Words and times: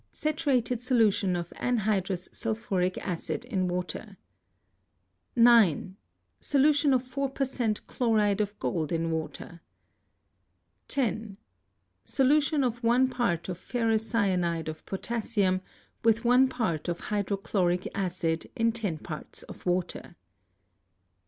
Saturated 0.11 0.81
solution 0.81 1.35
of 1.35 1.51
anhydrous 1.57 2.27
sulphuric 2.35 2.97
acid 3.07 3.45
in 3.45 3.67
water. 3.67 4.17
9. 5.35 5.95
Solution 6.39 6.91
of 6.95 7.03
4 7.03 7.29
per 7.29 7.45
cent. 7.45 7.85
chloride 7.85 8.41
of 8.41 8.57
gold 8.57 8.91
in 8.91 9.11
water. 9.11 9.61
10. 10.87 11.37
Do. 12.15 12.65
of 12.65 12.83
one 12.83 13.09
part 13.09 13.47
of 13.47 13.59
ferrocyanide 13.59 14.67
of 14.67 14.83
potassium 14.87 15.61
with 16.03 16.25
one 16.25 16.47
part 16.47 16.87
of 16.87 16.99
hydrochloric 17.13 17.87
acid 17.93 18.49
in 18.55 18.71
10 18.71 18.97
parts 18.97 19.43
of 19.43 19.63
water. 19.67 20.15